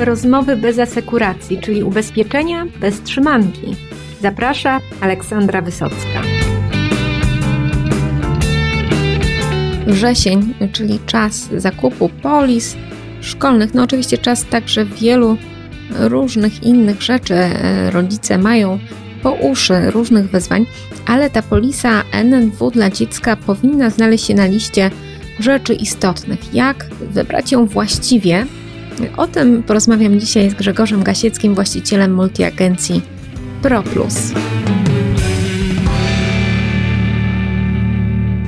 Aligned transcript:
Rozmowy 0.00 0.56
bez 0.56 0.78
asekuracji, 0.78 1.58
czyli 1.58 1.82
ubezpieczenia 1.82 2.66
bez 2.80 3.02
trzymanki. 3.02 3.76
Zaprasza 4.22 4.80
Aleksandra 5.00 5.62
Wysocka. 5.62 6.22
Wrzesień, 9.86 10.54
czyli 10.72 10.98
czas 11.06 11.48
zakupu 11.56 12.08
polis 12.22 12.76
szkolnych, 13.20 13.74
no 13.74 13.82
oczywiście 13.82 14.18
czas 14.18 14.44
także 14.44 14.84
wielu 14.84 15.36
różnych 15.90 16.62
innych 16.62 17.02
rzeczy. 17.02 17.34
Rodzice 17.90 18.38
mają 18.38 18.78
po 19.22 19.32
uszy 19.32 19.90
różnych 19.90 20.30
wyzwań, 20.30 20.66
ale 21.06 21.30
ta 21.30 21.42
polisa 21.42 22.02
NNW 22.12 22.70
dla 22.70 22.90
dziecka 22.90 23.36
powinna 23.36 23.90
znaleźć 23.90 24.26
się 24.26 24.34
na 24.34 24.46
liście 24.46 24.90
rzeczy 25.40 25.74
istotnych. 25.74 26.54
Jak 26.54 26.86
wybrać 27.00 27.52
ją 27.52 27.66
właściwie? 27.66 28.46
O 29.16 29.26
tym 29.26 29.62
porozmawiam 29.62 30.20
dzisiaj 30.20 30.50
z 30.50 30.54
Grzegorzem 30.54 31.02
Gasieckim, 31.02 31.54
właścicielem 31.54 32.14
multiagencji 32.14 33.02
ProPlus. 33.62 34.32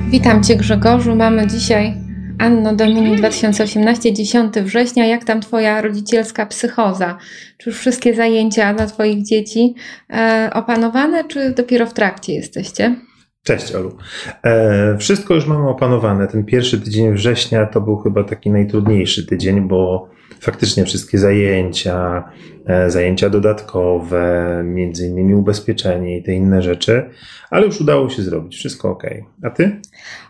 Witam 0.09 0.43
Cię 0.43 0.55
Grzegorzu, 0.55 1.15
mamy 1.15 1.47
dzisiaj 1.47 1.93
Anno 2.39 2.75
Domini 2.75 3.15
2018, 3.15 4.13
10 4.13 4.53
września. 4.53 5.05
Jak 5.05 5.23
tam 5.23 5.41
Twoja 5.41 5.81
rodzicielska 5.81 6.45
psychoza? 6.45 7.17
Czy 7.57 7.69
już 7.69 7.79
wszystkie 7.79 8.13
zajęcia 8.13 8.73
dla 8.73 8.85
Twoich 8.85 9.23
dzieci 9.23 9.75
e, 10.13 10.49
opanowane, 10.53 11.23
czy 11.23 11.51
dopiero 11.51 11.85
w 11.85 11.93
trakcie 11.93 12.33
jesteście? 12.33 12.95
Cześć 13.43 13.75
Olu. 13.75 13.97
E, 14.43 14.97
wszystko 14.97 15.33
już 15.33 15.47
mamy 15.47 15.69
opanowane. 15.69 16.27
Ten 16.27 16.45
pierwszy 16.45 16.81
tydzień 16.81 17.13
września 17.13 17.65
to 17.65 17.81
był 17.81 17.97
chyba 17.97 18.23
taki 18.23 18.49
najtrudniejszy 18.49 19.25
tydzień, 19.25 19.61
bo 19.61 20.09
faktycznie 20.39 20.85
wszystkie 20.85 21.17
zajęcia, 21.17 22.23
e, 22.65 22.91
zajęcia 22.91 23.29
dodatkowe, 23.29 24.61
między 24.65 25.07
innymi 25.07 25.35
ubezpieczenie 25.35 26.17
i 26.17 26.23
te 26.23 26.33
inne 26.33 26.61
rzeczy, 26.61 27.09
ale 27.49 27.65
już 27.65 27.81
udało 27.81 28.09
się 28.09 28.21
zrobić. 28.21 28.55
Wszystko 28.55 28.89
ok. 28.89 29.03
A 29.43 29.49
ty? 29.49 29.81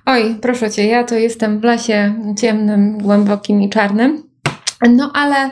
Oj, 0.05 0.35
proszę 0.41 0.69
cię, 0.71 0.87
ja 0.87 1.03
to 1.03 1.15
jestem 1.15 1.59
w 1.59 1.63
lesie 1.63 2.13
ciemnym, 2.37 2.97
głębokim 2.97 3.61
i 3.61 3.69
czarnym. 3.69 4.30
No 4.89 5.11
ale 5.13 5.49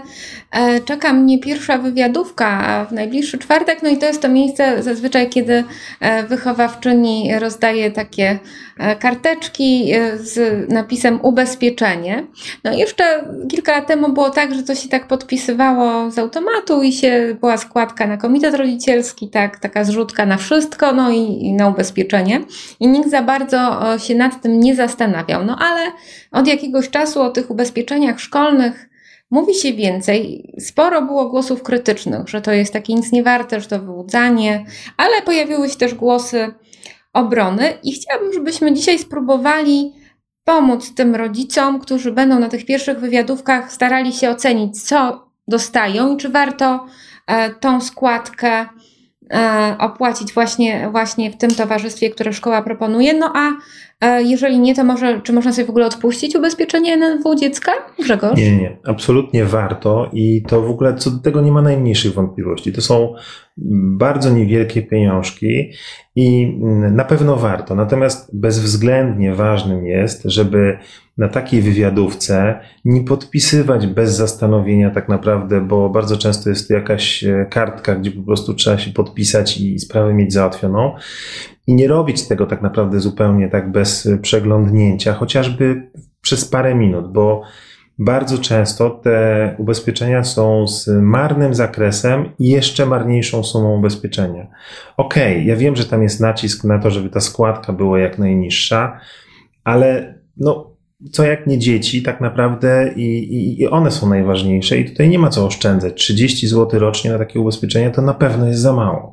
e, 0.52 0.80
czeka 0.82 1.14
mnie 1.14 1.40
pierwsza 1.40 1.78
wywiadówka 1.78 2.86
w 2.86 2.92
najbliższy 2.92 3.38
czwartek, 3.38 3.84
no 3.84 3.90
i 3.90 3.98
to 3.98 4.06
jest 4.06 4.22
to 4.22 4.30
miejsce 4.30 4.84
zazwyczaj, 4.84 5.30
kiedy 5.30 5.64
e, 6.00 6.24
wychowawczyni 6.24 7.40
rozdaje 7.40 7.92
takie 7.92 8.40
e, 8.78 8.96
karteczki 8.96 9.92
e, 9.94 10.18
z 10.18 10.70
napisem 10.72 11.20
ubezpieczenie. 11.22 12.28
No 12.64 12.74
jeszcze 12.74 13.04
kilka 13.50 13.72
lat 13.72 13.88
temu 13.88 14.14
było 14.14 14.30
tak, 14.30 14.56
że 14.56 14.64
to 14.64 14.76
się 14.76 14.90
tak 14.90 15.08
podpisywało 15.08 16.12
z 16.12 16.20
automatu 16.20 16.84
i 16.84 16.94
się 16.94 17.38
była 17.40 17.58
składka 17.58 18.08
na 18.08 18.18
komitet 18.18 18.56
rodzicielski, 18.56 19.30
tak, 19.30 19.60
taka 19.60 19.84
zrzutka 19.84 20.26
na 20.26 20.38
wszystko, 20.38 20.92
no 20.92 21.12
i, 21.12 21.18
i 21.18 21.54
na 21.54 21.68
ubezpieczenie. 21.68 22.42
I 22.80 22.88
nikt 22.88 23.10
za 23.10 23.22
bardzo 23.22 23.80
się 23.98 24.16
nad 24.16 24.42
tym 24.42 24.60
nie 24.60 24.76
zastanawiał. 24.76 25.46
No 25.46 25.58
ale 25.60 25.92
od 26.32 26.48
jakiegoś 26.48 26.90
czasu 26.90 27.22
o 27.22 27.30
tych 27.30 27.52
ubezpieczeniach 27.52 28.20
szkolnych 28.20 28.89
Mówi 29.32 29.56
się 29.56 29.74
więcej. 29.74 30.52
Sporo 30.60 31.02
było 31.02 31.30
głosów 31.30 31.64
krytycznych, 31.64 32.30
że 32.30 32.42
to 32.42 32.52
jest 32.52 32.74
takie 32.74 32.94
nic 32.94 33.12
nie 33.12 33.24
warte, 33.24 33.62
że 33.62 33.68
to 33.68 33.80
wyłudzanie, 33.80 34.66
ale 34.98 35.22
pojawiły 35.22 35.70
się 35.70 35.76
też 35.76 35.94
głosy 35.94 36.54
obrony 37.14 37.74
i 37.84 37.92
chciałabym, 37.92 38.34
żebyśmy 38.34 38.74
dzisiaj 38.74 39.00
spróbowali 39.00 39.94
pomóc 40.44 40.94
tym 40.96 41.16
rodzicom, 41.16 41.80
którzy 41.80 42.12
będą 42.12 42.40
na 42.40 42.50
tych 42.50 42.66
pierwszych 42.66 43.00
wywiadówkach 43.00 43.74
starali 43.74 44.14
się 44.14 44.30
ocenić, 44.30 44.84
co 44.84 45.30
dostają 45.48 46.14
i 46.14 46.18
czy 46.18 46.30
warto 46.30 46.86
e, 47.28 47.50
tą 47.50 47.82
składkę 47.82 48.66
opłacić 49.80 50.34
właśnie, 50.34 50.90
właśnie 50.92 51.32
w 51.32 51.38
tym 51.38 51.56
towarzystwie, 51.56 52.10
które 52.10 52.34
szkoła 52.34 52.62
proponuje. 52.62 53.14
No 53.14 53.34
a 53.36 53.52
jeżeli 54.20 54.60
nie, 54.60 54.76
to 54.76 54.84
może, 54.84 55.22
czy 55.22 55.34
można 55.34 55.54
sobie 55.54 55.66
w 55.66 55.70
ogóle 55.70 55.86
odpuścić 55.86 56.36
ubezpieczenie 56.36 56.94
NNW 56.94 57.36
dziecka? 57.36 57.72
Grzegorz? 58.00 58.38
Nie, 58.38 58.58
nie, 58.58 58.78
absolutnie 58.86 59.46
warto 59.46 60.10
i 60.14 60.44
to 60.48 60.62
w 60.62 60.70
ogóle 60.70 60.96
co 60.96 61.12
do 61.12 61.20
tego 61.20 61.42
nie 61.42 61.52
ma 61.52 61.62
najmniejszych 61.62 62.14
wątpliwości. 62.14 62.74
To 62.74 62.82
są 62.82 63.14
bardzo 63.98 64.30
niewielkie 64.30 64.82
pieniążki 64.82 65.72
i 66.16 66.58
na 66.92 67.04
pewno 67.04 67.36
warto. 67.36 67.76
Natomiast 67.76 68.40
bezwzględnie 68.40 69.36
ważnym 69.36 69.86
jest, 69.86 70.22
żeby 70.26 70.78
na 71.18 71.30
takiej 71.30 71.62
wywiadówce 71.62 72.60
nie 72.86 73.02
podpisywać 73.02 73.88
bez 73.88 74.16
zastanowienia 74.16 74.90
tak 74.90 75.10
naprawdę, 75.10 75.62
bo 75.62 75.90
bardzo 75.90 76.18
często 76.18 76.50
jest 76.50 76.68
to 76.68 76.74
jakaś 76.74 77.24
e, 77.24 77.46
kartka, 77.50 77.96
gdzie 77.96 78.12
po 78.12 78.24
prostu 78.24 78.54
trzeba 78.54 78.78
się 78.78 78.92
podpisać 78.92 79.58
i 79.58 79.80
sprawę 79.80 80.14
mieć 80.14 80.34
załatwioną 80.34 80.96
i 81.68 81.74
nie 81.74 81.88
robić 81.88 82.28
tego 82.28 82.46
tak 82.46 82.62
naprawdę 82.62 83.00
zupełnie 83.00 83.50
tak 83.50 83.72
bez 83.72 84.10
przeglądnięcia, 84.22 85.14
chociażby 85.14 85.92
przez 86.22 86.46
parę 86.46 86.76
minut, 86.76 87.12
bo 87.12 87.42
bardzo 88.00 88.38
często 88.38 88.90
te 88.90 89.56
ubezpieczenia 89.58 90.24
są 90.24 90.68
z 90.68 90.88
marnym 90.88 91.54
zakresem 91.54 92.30
i 92.40 92.50
jeszcze 92.50 92.86
marniejszą 92.86 93.44
sumą 93.44 93.78
ubezpieczenia. 93.78 94.48
Okej, 94.98 95.34
okay, 95.34 95.44
ja 95.44 95.56
wiem, 95.56 95.76
że 95.76 95.86
tam 95.86 96.04
jest 96.04 96.20
nacisk 96.20 96.64
na 96.64 96.80
to, 96.80 96.92
żeby 96.92 97.10
ta 97.10 97.20
składka 97.20 97.74
była 97.74 98.00
jak 98.00 98.20
najniższa, 98.20 99.00
ale 99.64 100.16
no, 100.38 100.70
co 101.12 101.24
jak 101.26 101.48
nie 101.48 101.60
dzieci, 101.60 102.04
tak 102.04 102.22
naprawdę 102.22 102.94
i, 102.96 103.34
i, 103.34 103.62
i 103.62 103.68
one 103.68 103.92
są 103.92 104.10
najważniejsze 104.10 104.78
i 104.78 104.90
tutaj 104.90 105.10
nie 105.10 105.20
ma 105.20 105.30
co 105.30 105.46
oszczędzać. 105.46 105.94
30 105.94 106.48
zł 106.48 106.80
rocznie 106.80 107.12
na 107.12 107.18
takie 107.18 107.40
ubezpieczenie 107.40 107.92
to 107.92 108.02
na 108.02 108.14
pewno 108.14 108.48
jest 108.48 108.62
za 108.62 108.74
mało. 108.74 109.09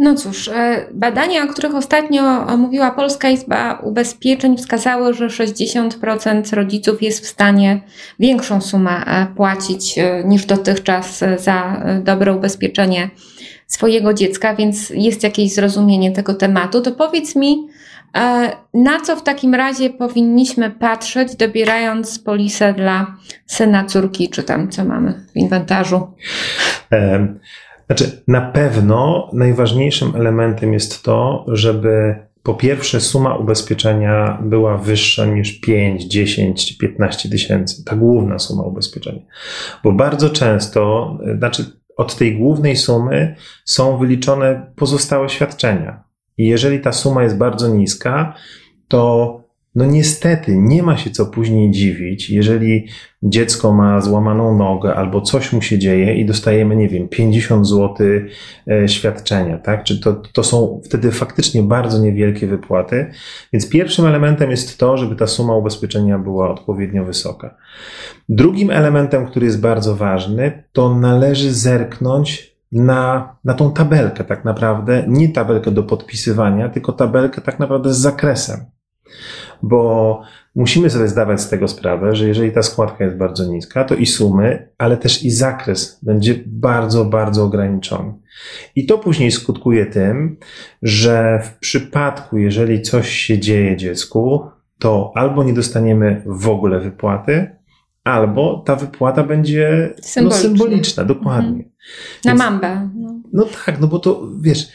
No 0.00 0.14
cóż, 0.14 0.48
e, 0.48 0.86
badania, 0.94 1.44
o 1.44 1.46
których 1.46 1.74
ostatnio 1.74 2.56
mówiła 2.56 2.90
Polska 2.90 3.30
Izba 3.30 3.74
Ubezpieczeń, 3.82 4.56
wskazały, 4.56 5.14
że 5.14 5.26
60% 5.26 6.52
rodziców 6.52 7.02
jest 7.02 7.24
w 7.24 7.26
stanie 7.26 7.80
większą 8.18 8.60
sumę 8.60 8.90
e, 8.90 9.26
płacić 9.36 9.98
e, 9.98 10.24
niż 10.24 10.46
dotychczas 10.46 11.24
za 11.36 11.82
dobre 12.02 12.34
ubezpieczenie 12.34 13.10
swojego 13.66 14.14
dziecka, 14.14 14.54
więc 14.54 14.90
jest 14.90 15.22
jakieś 15.22 15.54
zrozumienie 15.54 16.12
tego 16.12 16.34
tematu. 16.34 16.80
To 16.80 16.92
powiedz 16.92 17.36
mi, 17.36 17.68
na 18.74 19.00
co 19.00 19.16
w 19.16 19.22
takim 19.22 19.54
razie 19.54 19.90
powinniśmy 19.90 20.70
patrzeć, 20.70 21.36
dobierając 21.36 22.18
polisę 22.18 22.74
dla 22.74 23.16
syna, 23.46 23.84
córki, 23.84 24.28
czy 24.28 24.42
tam 24.42 24.70
co 24.70 24.84
mamy 24.84 25.26
w 25.32 25.36
inwentarzu? 25.36 26.12
Znaczy, 27.90 28.22
na 28.28 28.40
pewno 28.40 29.30
najważniejszym 29.32 30.16
elementem 30.16 30.72
jest 30.72 31.02
to, 31.02 31.44
żeby 31.48 32.14
po 32.42 32.54
pierwsze 32.54 33.00
suma 33.00 33.36
ubezpieczenia 33.36 34.38
była 34.42 34.78
wyższa 34.78 35.26
niż 35.26 35.60
5, 35.60 36.04
10 36.04 36.78
15 36.78 37.28
tysięcy. 37.28 37.84
Ta 37.84 37.96
główna 37.96 38.38
suma 38.38 38.62
ubezpieczenia. 38.62 39.22
Bo 39.84 39.92
bardzo 39.92 40.30
często, 40.30 41.18
znaczy 41.38 41.64
od 41.96 42.16
tej 42.16 42.38
głównej 42.38 42.76
sumy 42.76 43.36
są 43.64 43.98
wyliczone 43.98 44.72
pozostałe 44.76 45.28
świadczenia. 45.28 46.04
I 46.38 46.46
jeżeli 46.46 46.80
ta 46.80 46.92
suma 46.92 47.22
jest 47.22 47.38
bardzo 47.38 47.68
niska, 47.68 48.34
to 48.88 49.39
no 49.74 49.84
niestety 49.84 50.56
nie 50.56 50.82
ma 50.82 50.96
się 50.96 51.10
co 51.10 51.26
później 51.26 51.70
dziwić, 51.70 52.30
jeżeli 52.30 52.86
dziecko 53.22 53.72
ma 53.72 54.00
złamaną 54.00 54.58
nogę 54.58 54.94
albo 54.94 55.20
coś 55.20 55.52
mu 55.52 55.62
się 55.62 55.78
dzieje 55.78 56.14
i 56.14 56.26
dostajemy, 56.26 56.76
nie 56.76 56.88
wiem, 56.88 57.08
50 57.08 57.68
zł 57.68 57.96
e, 58.68 58.88
świadczenia, 58.88 59.58
tak? 59.58 59.84
Czy 59.84 60.00
to, 60.00 60.12
to 60.12 60.42
są 60.42 60.80
wtedy 60.84 61.12
faktycznie 61.12 61.62
bardzo 61.62 61.98
niewielkie 61.98 62.46
wypłaty. 62.46 63.10
Więc 63.52 63.68
pierwszym 63.68 64.06
elementem 64.06 64.50
jest 64.50 64.78
to, 64.78 64.96
żeby 64.96 65.16
ta 65.16 65.26
suma 65.26 65.56
ubezpieczenia 65.56 66.18
była 66.18 66.50
odpowiednio 66.50 67.04
wysoka. 67.04 67.54
Drugim 68.28 68.70
elementem, 68.70 69.26
który 69.26 69.46
jest 69.46 69.60
bardzo 69.60 69.96
ważny, 69.96 70.64
to 70.72 70.94
należy 70.94 71.52
zerknąć 71.52 72.56
na, 72.72 73.36
na 73.44 73.54
tą 73.54 73.72
tabelkę 73.72 74.24
tak 74.24 74.44
naprawdę, 74.44 75.04
nie 75.08 75.28
tabelkę 75.28 75.70
do 75.70 75.82
podpisywania, 75.82 76.68
tylko 76.68 76.92
tabelkę 76.92 77.40
tak 77.40 77.58
naprawdę 77.58 77.94
z 77.94 77.98
zakresem 77.98 78.60
bo 79.62 80.22
musimy 80.54 80.90
sobie 80.90 81.08
zdawać 81.08 81.40
z 81.40 81.48
tego 81.48 81.68
sprawę, 81.68 82.16
że 82.16 82.28
jeżeli 82.28 82.52
ta 82.52 82.62
składka 82.62 83.04
jest 83.04 83.16
bardzo 83.16 83.44
niska, 83.44 83.84
to 83.84 83.94
i 83.94 84.06
sumy, 84.06 84.68
ale 84.78 84.96
też 84.96 85.22
i 85.22 85.30
zakres 85.30 86.00
będzie 86.02 86.34
bardzo, 86.46 87.04
bardzo 87.04 87.44
ograniczony. 87.44 88.12
I 88.76 88.86
to 88.86 88.98
później 88.98 89.30
skutkuje 89.30 89.86
tym, 89.86 90.36
że 90.82 91.40
w 91.44 91.58
przypadku, 91.58 92.38
jeżeli 92.38 92.82
coś 92.82 93.10
się 93.10 93.38
dzieje 93.38 93.76
dziecku, 93.76 94.42
to 94.78 95.12
albo 95.14 95.44
nie 95.44 95.54
dostaniemy 95.54 96.22
w 96.26 96.48
ogóle 96.48 96.80
wypłaty, 96.80 97.56
albo 98.04 98.62
ta 98.66 98.76
wypłata 98.76 99.22
będzie 99.22 99.94
no, 100.22 100.30
symboliczna, 100.30 101.04
dokładnie. 101.04 101.50
Mhm. 101.50 101.70
Na 102.24 102.30
Więc, 102.30 102.38
mambę. 102.38 102.88
No. 102.94 103.20
no 103.32 103.46
tak, 103.66 103.80
no 103.80 103.86
bo 103.86 103.98
to 103.98 104.28
wiesz, 104.40 104.68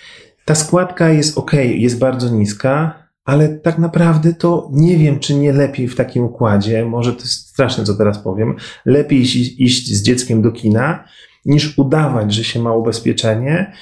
ta 0.45 0.55
składka 0.55 1.09
jest 1.09 1.37
ok, 1.37 1.51
jest 1.53 1.99
bardzo 1.99 2.29
niska, 2.29 3.04
ale 3.25 3.49
tak 3.49 3.77
naprawdę 3.77 4.33
to 4.33 4.69
nie 4.71 4.97
wiem, 4.97 5.19
czy 5.19 5.35
nie 5.35 5.53
lepiej 5.53 5.87
w 5.87 5.95
takim 5.95 6.23
układzie, 6.23 6.85
może 6.85 7.13
to 7.13 7.19
jest 7.19 7.47
straszne, 7.47 7.83
co 7.83 7.93
teraz 7.93 8.19
powiem, 8.19 8.55
lepiej 8.85 9.21
iść, 9.21 9.59
iść 9.59 9.93
z 9.93 10.03
dzieckiem 10.03 10.41
do 10.41 10.51
kina, 10.51 11.03
niż 11.45 11.77
udawać, 11.77 12.33
że 12.33 12.43
się 12.43 12.59
ma 12.59 12.73
ubezpieczenie 12.73 13.73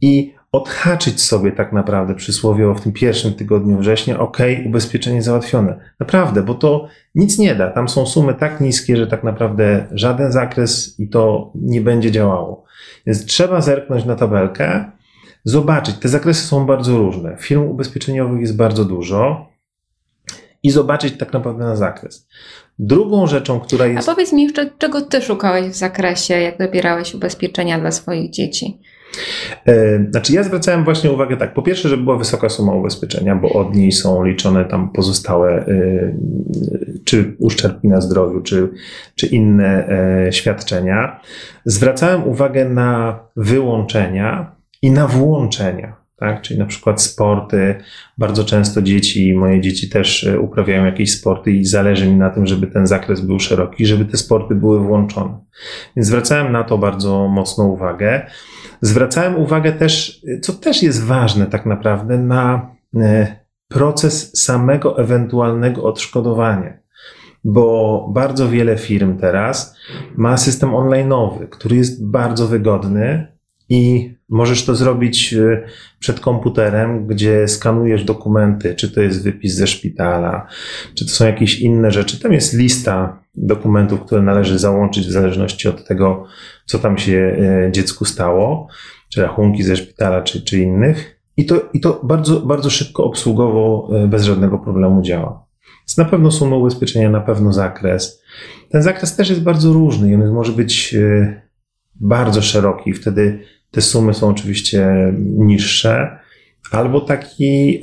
i 0.00 0.34
odhaczyć 0.52 1.22
sobie 1.22 1.52
tak 1.52 1.72
naprawdę 1.72 2.14
przysłowiowo 2.14 2.74
w 2.74 2.80
tym 2.80 2.92
pierwszym 2.92 3.34
tygodniu 3.34 3.78
września, 3.78 4.18
ok, 4.18 4.38
ubezpieczenie 4.66 5.22
załatwione. 5.22 5.80
Naprawdę, 6.00 6.42
bo 6.42 6.54
to 6.54 6.88
nic 7.14 7.38
nie 7.38 7.54
da. 7.54 7.70
Tam 7.70 7.88
są 7.88 8.06
sumy 8.06 8.34
tak 8.34 8.60
niskie, 8.60 8.96
że 8.96 9.06
tak 9.06 9.24
naprawdę 9.24 9.86
żaden 9.90 10.32
zakres 10.32 11.00
i 11.00 11.08
to 11.08 11.52
nie 11.54 11.80
będzie 11.80 12.10
działało. 12.10 12.64
Więc 13.06 13.24
trzeba 13.24 13.60
zerknąć 13.60 14.04
na 14.04 14.16
tabelkę, 14.16 14.84
zobaczyć. 15.44 15.96
Te 15.96 16.08
zakresy 16.08 16.46
są 16.46 16.66
bardzo 16.66 16.98
różne. 16.98 17.36
Firm 17.36 17.62
ubezpieczeniowych 17.62 18.40
jest 18.40 18.56
bardzo 18.56 18.84
dużo 18.84 19.48
i 20.62 20.70
zobaczyć 20.70 21.18
tak 21.18 21.32
naprawdę 21.32 21.64
na 21.64 21.76
zakres. 21.76 22.28
Drugą 22.78 23.26
rzeczą, 23.26 23.60
która 23.60 23.86
jest. 23.86 24.08
A 24.08 24.12
powiedz 24.12 24.32
mi 24.32 24.42
jeszcze, 24.42 24.70
czego 24.78 25.00
ty 25.00 25.22
szukałeś 25.22 25.66
w 25.66 25.74
zakresie, 25.74 26.34
jak 26.34 26.58
wybierałeś 26.58 27.14
ubezpieczenia 27.14 27.78
dla 27.78 27.90
swoich 27.90 28.30
dzieci? 28.30 28.80
E, 29.66 30.04
znaczy, 30.10 30.32
ja 30.32 30.42
zwracałem 30.42 30.84
właśnie 30.84 31.12
uwagę 31.12 31.36
tak. 31.36 31.54
Po 31.54 31.62
pierwsze, 31.62 31.88
żeby 31.88 32.02
była 32.02 32.16
wysoka 32.16 32.48
suma 32.48 32.74
ubezpieczenia, 32.74 33.36
bo 33.36 33.48
od 33.48 33.74
niej 33.74 33.92
są 33.92 34.24
liczone 34.24 34.64
tam 34.64 34.90
pozostałe, 34.90 35.52
e, 35.52 36.14
czy 37.04 37.36
uszczerbki 37.38 37.88
na 37.88 38.00
zdrowiu, 38.00 38.40
czy, 38.40 38.68
czy 39.14 39.26
inne 39.26 39.88
e, 39.88 40.32
świadczenia. 40.32 41.20
Zwracałem 41.64 42.28
uwagę 42.28 42.68
na 42.68 43.18
wyłączenia 43.36 44.54
i 44.84 44.90
na 44.90 45.06
włączenia 45.06 46.04
tak? 46.16 46.42
Czyli 46.42 46.58
na 46.58 46.66
przykład 46.66 47.02
sporty. 47.02 47.74
Bardzo 48.18 48.44
często 48.44 48.82
dzieci, 48.82 49.34
moje 49.34 49.60
dzieci 49.60 49.88
też 49.88 50.24
e, 50.24 50.40
uprawiają 50.40 50.84
jakieś 50.84 51.12
sporty 51.12 51.52
i 51.52 51.64
zależy 51.64 52.06
mi 52.06 52.16
na 52.16 52.30
tym, 52.30 52.46
żeby 52.46 52.66
ten 52.66 52.86
zakres 52.86 53.20
był 53.20 53.40
szeroki, 53.40 53.86
żeby 53.86 54.04
te 54.04 54.16
sporty 54.16 54.54
były 54.54 54.80
włączone. 54.80 55.38
Więc 55.96 56.08
zwracałem 56.08 56.52
na 56.52 56.64
to 56.64 56.78
bardzo 56.78 57.28
mocną 57.28 57.68
uwagę. 57.68 58.26
Zwracałem 58.80 59.36
uwagę 59.36 59.72
też, 59.72 60.22
co 60.42 60.52
też 60.52 60.82
jest 60.82 61.04
ważne 61.04 61.46
tak 61.46 61.66
naprawdę, 61.66 62.18
na 62.18 62.70
e, 62.96 63.36
proces 63.68 64.42
samego 64.44 64.98
ewentualnego 64.98 65.82
odszkodowania 65.82 66.84
bo 67.46 68.06
bardzo 68.12 68.48
wiele 68.48 68.76
firm 68.76 69.18
teraz 69.18 69.76
ma 70.16 70.36
system 70.36 70.70
online'owy, 70.70 71.48
który 71.48 71.76
jest 71.76 72.06
bardzo 72.06 72.46
wygodny, 72.46 73.33
i 73.74 74.14
możesz 74.28 74.64
to 74.64 74.74
zrobić 74.74 75.32
y, 75.32 75.62
przed 75.98 76.20
komputerem, 76.20 77.06
gdzie 77.06 77.48
skanujesz 77.48 78.04
dokumenty, 78.04 78.74
czy 78.74 78.90
to 78.90 79.00
jest 79.00 79.24
wypis 79.24 79.54
ze 79.54 79.66
szpitala, 79.66 80.46
czy 80.94 81.04
to 81.04 81.10
są 81.10 81.26
jakieś 81.26 81.60
inne 81.60 81.90
rzeczy. 81.90 82.20
Tam 82.20 82.32
jest 82.32 82.54
lista 82.54 83.22
dokumentów, 83.34 84.00
które 84.00 84.22
należy 84.22 84.58
załączyć 84.58 85.06
w 85.06 85.10
zależności 85.10 85.68
od 85.68 85.86
tego, 85.86 86.26
co 86.66 86.78
tam 86.78 86.98
się 86.98 87.36
y, 87.68 87.72
dziecku 87.72 88.04
stało, 88.04 88.68
czy 89.08 89.22
rachunki 89.22 89.62
ze 89.62 89.76
szpitala, 89.76 90.22
czy, 90.22 90.42
czy 90.42 90.58
innych. 90.58 91.20
I 91.36 91.46
to, 91.46 91.68
I 91.72 91.80
to 91.80 92.00
bardzo, 92.04 92.40
bardzo 92.40 92.70
szybko 92.70 93.04
obsługowo, 93.04 93.90
y, 94.04 94.08
bez 94.08 94.24
żadnego 94.24 94.58
problemu 94.58 95.02
działa. 95.02 95.46
Jest 95.86 95.98
na 95.98 96.04
pewno 96.04 96.30
suma 96.30 96.56
ubezpieczenia, 96.56 97.10
na 97.10 97.20
pewno 97.20 97.52
zakres. 97.52 98.22
Ten 98.70 98.82
zakres 98.82 99.16
też 99.16 99.30
jest 99.30 99.42
bardzo 99.42 99.72
różny 99.72 100.10
i 100.10 100.14
on 100.14 100.32
może 100.32 100.52
być 100.52 100.96
bardzo 101.94 102.42
szeroki, 102.42 102.92
wtedy 102.92 103.40
te 103.74 103.80
sumy 103.80 104.14
są 104.14 104.28
oczywiście 104.28 105.12
niższe, 105.18 106.18
albo 106.70 107.00
taki 107.00 107.80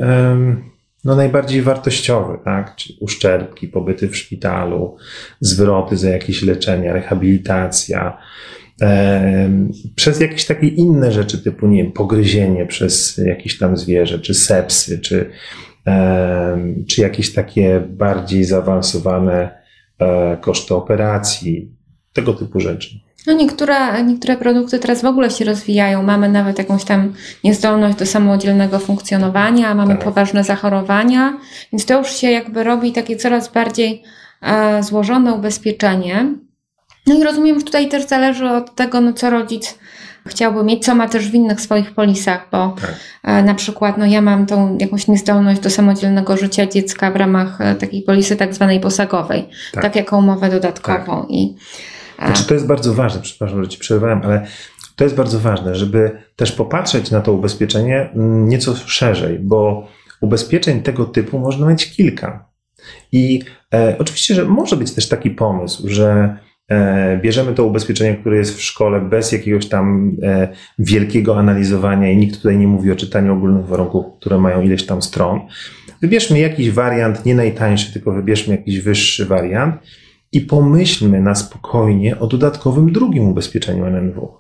no, 1.04 1.16
najbardziej 1.16 1.62
wartościowy, 1.62 2.38
tak? 2.46 2.76
Czyli 2.76 2.98
uszczerbki, 3.00 3.68
pobyty 3.68 4.08
w 4.08 4.18
szpitalu, 4.18 4.98
zwroty 5.40 5.98
za 5.98 6.10
jakieś 6.10 6.42
leczenie, 6.42 6.94
rehabilitacja, 6.94 8.18
przez 9.96 10.20
jakieś 10.20 10.46
takie 10.46 10.68
inne 10.68 11.12
rzeczy 11.12 11.38
typu, 11.44 11.68
nie 11.68 11.84
wiem, 11.84 11.92
pogryzienie 11.92 12.66
przez 12.66 13.18
jakieś 13.18 13.58
tam 13.58 13.78
zwierzę, 13.78 14.20
czy 14.20 14.34
sepsy, 14.34 15.00
czy, 15.00 15.30
czy 16.90 17.02
jakieś 17.02 17.34
takie 17.34 17.80
bardziej 17.90 18.44
zaawansowane 18.44 19.62
e, 20.00 20.38
koszty 20.42 20.76
operacji, 20.76 21.76
tego 22.14 22.34
typu 22.34 22.60
rzeczy. 22.60 23.00
No 23.28 23.34
niektóre, 23.34 24.04
niektóre 24.04 24.38
produkty 24.38 24.80
teraz 24.80 25.02
w 25.02 25.06
ogóle 25.06 25.32
się 25.32 25.46
rozwijają. 25.46 26.04
Mamy 26.04 26.30
nawet 26.30 26.58
jakąś 26.58 26.84
tam 26.84 27.14
niezdolność 27.44 27.98
do 27.98 28.06
samodzielnego 28.06 28.80
funkcjonowania, 28.80 29.76
mamy 29.76 29.96
tak. 29.96 30.04
poważne 30.04 30.44
zachorowania, 30.44 31.38
więc 31.74 31.86
to 31.86 31.98
już 31.98 32.12
się 32.16 32.32
jakby 32.32 32.64
robi 32.64 32.92
takie 32.92 33.16
coraz 33.16 33.52
bardziej 33.52 34.04
e, 34.42 34.84
złożone 34.84 35.34
ubezpieczenie. 35.34 36.26
No 37.08 37.16
i 37.16 37.24
rozumiem, 37.24 37.60
że 37.60 37.66
tutaj 37.66 37.90
też 37.90 38.08
zależy 38.08 38.50
od 38.50 38.76
tego, 38.76 39.02
no 39.02 39.14
co 39.14 39.30
rodzic 39.30 39.78
chciałby 40.28 40.64
mieć, 40.64 40.86
co 40.86 40.96
ma 40.96 41.08
też 41.08 41.30
w 41.30 41.34
innych 41.34 41.62
swoich 41.62 41.92
polisach, 41.92 42.48
bo 42.52 42.76
tak. 42.82 42.96
e, 43.24 43.44
na 43.44 43.56
przykład 43.56 43.98
no 43.98 44.06
ja 44.06 44.22
mam 44.22 44.46
tą 44.46 44.78
jakąś 44.78 45.08
niezdolność 45.08 45.62
do 45.62 45.70
samodzielnego 45.70 46.38
życia 46.38 46.66
dziecka 46.66 47.12
w 47.12 47.16
ramach 47.16 47.62
e, 47.62 47.76
takiej 47.76 48.02
polisy 48.02 48.36
tak 48.36 48.54
zwanej 48.54 48.80
posagowej, 48.80 49.50
tak, 49.74 49.84
tak 49.84 49.96
jako 49.96 50.18
umowę 50.18 50.50
dodatkową. 50.50 51.22
Tak. 51.22 51.32
I 51.32 51.56
znaczy, 52.26 52.48
to 52.48 52.54
jest 52.54 52.68
bardzo 52.68 52.94
ważne, 52.94 53.22
przepraszam, 53.22 53.64
że 53.64 53.70
ci 53.70 53.80
przerwałem, 53.80 54.22
ale 54.24 54.48
to 54.96 55.04
jest 55.04 55.16
bardzo 55.16 55.40
ważne, 55.40 55.76
żeby 55.76 56.12
też 56.36 56.52
popatrzeć 56.52 57.12
na 57.12 57.22
to 57.22 57.34
ubezpieczenie 57.34 58.10
mm, 58.14 58.50
nieco 58.50 58.76
szerzej, 58.76 59.40
bo 59.40 59.88
ubezpieczeń 60.22 60.82
tego 60.82 61.06
typu 61.06 61.40
można 61.40 61.68
mieć 61.68 61.92
kilka. 61.92 62.46
I 63.12 63.42
e, 63.74 63.96
oczywiście, 64.00 64.36
że 64.36 64.46
może 64.46 64.78
być 64.78 64.92
też 64.92 65.10
taki 65.10 65.30
pomysł, 65.30 65.90
że 65.90 66.38
e, 66.68 67.20
bierzemy 67.24 67.54
to 67.54 67.66
ubezpieczenie, 67.66 68.16
które 68.16 68.38
jest 68.38 68.58
w 68.58 68.62
szkole 68.62 69.02
bez 69.02 69.32
jakiegoś 69.32 69.66
tam 69.66 70.18
e, 70.24 70.48
wielkiego 70.80 71.40
analizowania 71.40 72.12
i 72.12 72.18
nikt 72.18 72.38
tutaj 72.38 72.58
nie 72.58 72.68
mówi 72.68 72.92
o 72.92 72.96
czytaniu 72.96 73.34
ogólnych 73.34 73.66
warunków, 73.66 74.06
które 74.20 74.38
mają 74.38 74.62
ileś 74.62 74.86
tam 74.86 75.02
stron. 75.02 75.40
Wybierzmy 76.02 76.40
jakiś 76.40 76.72
wariant, 76.72 77.26
nie 77.26 77.36
najtańszy, 77.36 77.94
tylko 77.94 78.12
wybierzmy 78.12 78.56
jakiś 78.56 78.80
wyższy 78.80 79.26
wariant 79.26 79.76
i 80.32 80.42
pomyślmy 80.42 81.22
na 81.22 81.36
spokojnie 81.36 82.20
o 82.20 82.28
dodatkowym 82.28 82.92
drugim 82.92 83.28
ubezpieczeniu 83.28 83.86
NNW, 83.86 84.34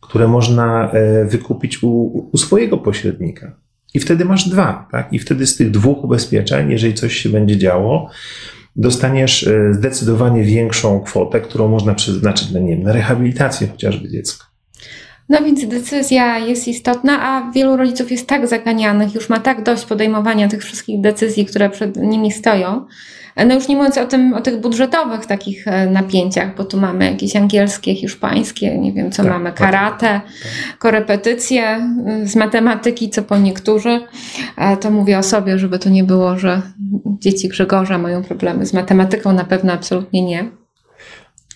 które 0.00 0.28
można 0.28 0.90
e, 0.92 1.24
wykupić 1.24 1.82
u, 1.82 1.88
u 2.32 2.38
swojego 2.38 2.78
pośrednika. 2.78 3.56
I 3.94 4.00
wtedy 4.00 4.24
masz 4.24 4.48
dwa, 4.48 4.88
tak? 4.92 5.12
I 5.12 5.18
wtedy 5.18 5.46
z 5.46 5.56
tych 5.56 5.70
dwóch 5.70 6.04
ubezpieczeń, 6.04 6.70
jeżeli 6.70 6.94
coś 6.94 7.16
się 7.16 7.28
będzie 7.28 7.56
działo, 7.56 8.10
dostaniesz 8.76 9.46
e, 9.46 9.74
zdecydowanie 9.74 10.44
większą 10.44 11.00
kwotę, 11.00 11.40
którą 11.40 11.68
można 11.68 11.94
przeznaczyć 11.94 12.50
na, 12.50 12.60
nie 12.60 12.76
wiem, 12.76 12.82
na 12.82 12.92
rehabilitację 12.92 13.66
chociażby 13.66 14.08
dziecka. 14.08 14.44
No 15.28 15.38
więc 15.44 15.66
decyzja 15.66 16.38
jest 16.38 16.68
istotna, 16.68 17.22
a 17.22 17.50
wielu 17.50 17.76
rodziców 17.76 18.10
jest 18.10 18.26
tak 18.26 18.46
zaganianych, 18.46 19.14
już 19.14 19.28
ma 19.28 19.38
tak 19.38 19.62
dość 19.62 19.84
podejmowania 19.84 20.48
tych 20.48 20.64
wszystkich 20.64 21.00
decyzji, 21.00 21.46
które 21.46 21.70
przed 21.70 21.96
nimi 21.96 22.32
stoją, 22.32 22.86
no 23.46 23.54
już 23.54 23.68
nie 23.68 23.76
mówiąc 23.76 23.98
o, 23.98 24.06
tym, 24.06 24.34
o 24.34 24.40
tych 24.40 24.60
budżetowych 24.60 25.26
takich 25.26 25.68
e, 25.68 25.90
napięciach, 25.90 26.56
bo 26.56 26.64
tu 26.64 26.80
mamy 26.80 27.04
jakieś 27.04 27.36
angielskie, 27.36 27.94
hiszpańskie, 27.94 28.78
nie 28.78 28.92
wiem 28.92 29.10
co 29.10 29.22
tak, 29.22 29.32
mamy, 29.32 29.52
karate, 29.52 30.06
tak. 30.06 30.22
korepetycje 30.78 31.90
y, 32.22 32.28
z 32.28 32.36
matematyki, 32.36 33.10
co 33.10 33.22
po 33.22 33.38
niektórzy. 33.38 34.00
To 34.80 34.90
mówię 34.90 35.18
o 35.18 35.22
sobie, 35.22 35.58
żeby 35.58 35.78
to 35.78 35.88
nie 35.88 36.04
było, 36.04 36.38
że 36.38 36.62
dzieci 37.04 37.48
Grzegorza 37.48 37.98
mają 37.98 38.24
problemy 38.24 38.66
z 38.66 38.74
matematyką, 38.74 39.32
na 39.32 39.44
pewno 39.44 39.72
absolutnie 39.72 40.22
nie. 40.22 40.50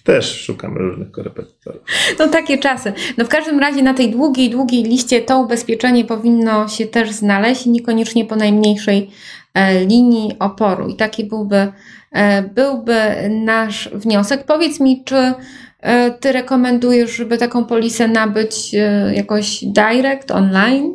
Też 0.05 0.41
szukam 0.41 0.77
różnych 0.77 1.11
korepetytorów. 1.11 1.83
No 2.19 2.29
takie 2.29 2.59
czasy. 2.59 2.93
No 3.19 3.25
w 3.25 3.29
każdym 3.29 3.59
razie 3.59 3.83
na 3.83 3.95
tej 3.95 4.11
długiej, 4.11 4.51
długiej 4.51 4.83
liście 4.83 5.21
to 5.21 5.41
ubezpieczenie 5.41 6.05
powinno 6.05 6.69
się 6.69 6.87
też 6.87 7.11
znaleźć 7.11 7.67
niekoniecznie 7.67 8.25
po 8.25 8.37
najmniejszej 8.37 9.11
E, 9.55 9.85
linii 9.85 10.37
oporu. 10.39 10.89
I 10.89 10.97
taki 10.97 11.25
byłby, 11.25 11.73
e, 12.13 12.43
byłby 12.43 12.99
nasz 13.31 13.89
wniosek. 13.93 14.45
Powiedz 14.45 14.81
mi, 14.81 15.05
czy 15.05 15.33
e, 15.81 16.11
Ty 16.11 16.33
rekomendujesz, 16.33 17.17
żeby 17.17 17.39
taką 17.39 17.65
polisę 17.65 18.09
nabyć 18.09 18.75
jakoś 19.15 19.65
direct, 19.65 20.31
online? 20.31 20.95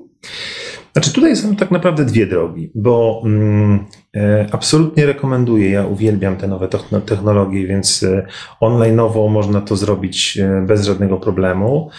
Znaczy 0.98 1.14
tutaj 1.14 1.36
są 1.36 1.56
tak 1.56 1.72
naprawdę 1.72 2.06
dwie 2.06 2.28
drogi, 2.28 2.72
bo 2.76 3.22
mm, 3.26 3.86
e, 4.16 4.48
absolutnie 4.52 5.06
rekomenduję, 5.06 5.70
ja 5.70 5.86
uwielbiam 5.86 6.38
te 6.38 6.48
nowe 6.48 6.68
technologie, 7.06 7.68
więc 7.68 8.04
e, 8.04 8.28
online'owo 8.62 9.30
można 9.30 9.62
to 9.62 9.76
zrobić 9.76 10.38
e, 10.38 10.66
bez 10.68 10.86
żadnego 10.86 11.18
problemu. 11.18 11.90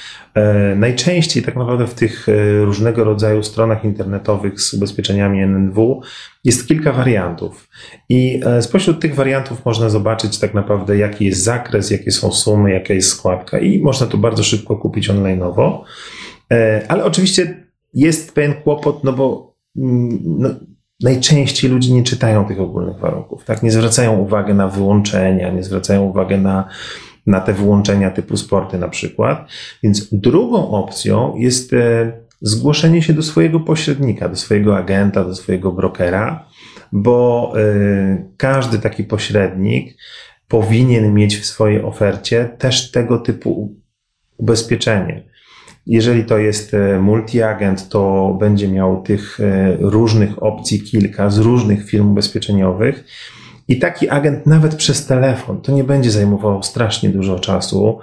Najczęściej 0.77 1.43
tak 1.43 1.57
naprawdę 1.57 1.87
w 1.87 1.95
tych 1.95 2.27
różnego 2.65 3.05
rodzaju 3.05 3.43
stronach 3.43 3.85
internetowych 3.85 4.61
z 4.61 4.75
ubezpieczeniami 4.75 5.43
NNW 5.43 6.01
jest 6.45 6.69
kilka 6.69 6.93
wariantów 6.93 7.69
i 8.09 8.41
spośród 8.61 9.01
tych 9.01 9.15
wariantów 9.15 9.65
można 9.65 9.89
zobaczyć 9.89 10.39
tak 10.39 10.55
naprawdę 10.55 10.99
jaki 10.99 11.25
jest 11.25 11.43
zakres, 11.43 11.91
jakie 11.91 12.11
są 12.11 12.33
sumy, 12.33 12.71
jaka 12.73 12.95
jest 12.95 13.09
składka 13.09 13.59
i 13.59 13.81
można 13.81 14.07
to 14.07 14.19
bardzo 14.19 14.43
szybko 14.43 14.77
kupić 14.77 15.11
online'owo. 15.11 15.79
Ale 16.89 17.05
oczywiście 17.05 17.68
jest 17.95 18.35
pewien 18.35 18.55
kłopot, 18.55 19.05
no 19.05 19.13
bo 19.13 19.55
mm, 19.77 20.19
no, 20.25 20.49
najczęściej 21.03 21.71
ludzie 21.71 21.93
nie 21.93 22.03
czytają 22.03 22.45
tych 22.45 22.61
ogólnych 22.61 22.99
warunków, 22.99 23.45
tak? 23.45 23.63
Nie 23.63 23.71
zwracają 23.71 24.19
uwagi 24.19 24.55
na 24.55 24.69
wyłączenia, 24.69 25.51
nie 25.51 25.63
zwracają 25.63 26.03
uwagi 26.03 26.39
na, 26.39 26.69
na 27.27 27.41
te 27.41 27.53
wyłączenia 27.53 28.11
typu 28.11 28.37
sporty 28.37 28.79
na 28.79 28.89
przykład. 28.89 29.49
Więc 29.83 30.09
drugą 30.13 30.71
opcją 30.71 31.37
jest 31.37 31.73
e, 31.73 32.13
zgłoszenie 32.41 33.03
się 33.03 33.13
do 33.13 33.23
swojego 33.23 33.61
pośrednika, 33.61 34.29
do 34.29 34.37
swojego 34.37 34.77
agenta, 34.77 35.25
do 35.25 35.35
swojego 35.35 35.73
brokera, 35.73 36.49
bo 36.93 37.53
e, 37.57 38.25
każdy 38.37 38.79
taki 38.79 39.05
pośrednik 39.05 39.97
powinien 40.49 41.15
mieć 41.15 41.37
w 41.37 41.47
swojej 41.47 41.83
ofercie 41.83 42.51
też 42.59 42.91
tego 42.91 43.19
typu 43.19 43.77
ubezpieczenie. 44.37 45.29
Jeżeli 45.89 46.25
to 46.25 46.39
jest 46.39 46.75
e, 46.75 47.01
multiagent, 47.01 47.89
to 47.89 48.37
będzie 48.41 48.69
miał 48.69 49.03
tych 49.03 49.41
e, 49.41 49.77
różnych 49.81 50.43
opcji 50.43 50.83
kilka 50.83 51.31
z 51.31 51.39
różnych 51.39 51.85
firm 51.85 52.11
ubezpieczeniowych. 52.11 53.05
I 53.69 53.79
taki 53.79 54.09
agent 54.09 54.47
nawet 54.47 54.75
przez 54.75 55.07
telefon, 55.07 55.61
to 55.61 55.73
nie 55.73 55.85
będzie 55.85 56.11
zajmowało 56.11 56.63
strasznie 56.63 57.09
dużo 57.09 57.39
czasu, 57.39 57.99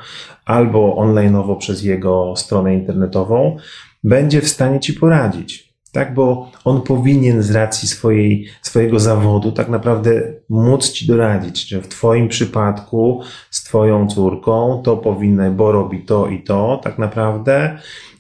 albo 0.45 0.95
onlineowo 0.95 1.55
przez 1.55 1.83
jego 1.83 2.33
stronę 2.35 2.73
internetową, 2.73 3.57
będzie 4.03 4.41
w 4.41 4.47
stanie 4.47 4.79
ci 4.79 4.93
poradzić 4.93 5.64
tak? 5.95 6.13
Bo 6.13 6.51
on 6.65 6.81
powinien 6.81 7.43
z 7.43 7.51
racji 7.51 7.87
swojej, 7.87 8.47
swojego 8.61 8.99
zawodu 8.99 9.51
tak 9.51 9.69
naprawdę 9.69 10.21
móc 10.49 10.91
ci 10.91 11.07
doradzić, 11.07 11.67
że 11.67 11.81
w 11.81 11.87
Twoim 11.87 12.27
przypadku 12.27 13.21
z 13.49 13.63
Twoją 13.63 14.07
córką 14.07 14.81
to 14.83 14.97
powinno, 14.97 15.51
bo 15.51 15.71
robi 15.71 16.01
to 16.01 16.27
i 16.27 16.43
to 16.43 16.81
tak 16.83 16.97
naprawdę, 16.97 17.77